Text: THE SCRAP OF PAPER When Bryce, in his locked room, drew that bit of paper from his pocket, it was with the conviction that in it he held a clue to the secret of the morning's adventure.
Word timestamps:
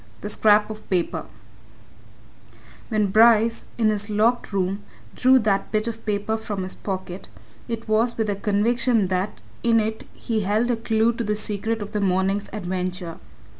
THE 0.21 0.29
SCRAP 0.29 0.71
OF 0.71 0.89
PAPER 0.89 1.27
When 2.89 3.11
Bryce, 3.11 3.67
in 3.77 3.89
his 3.91 4.09
locked 4.09 4.51
room, 4.51 4.81
drew 5.15 5.37
that 5.37 5.71
bit 5.71 5.85
of 5.85 6.03
paper 6.07 6.37
from 6.37 6.63
his 6.63 6.73
pocket, 6.73 7.27
it 7.67 7.87
was 7.87 8.17
with 8.17 8.25
the 8.25 8.35
conviction 8.35 9.09
that 9.09 9.39
in 9.61 9.79
it 9.79 10.07
he 10.15 10.39
held 10.39 10.71
a 10.71 10.75
clue 10.75 11.13
to 11.13 11.23
the 11.23 11.35
secret 11.35 11.83
of 11.83 11.91
the 11.91 12.01
morning's 12.01 12.49
adventure. 12.51 13.19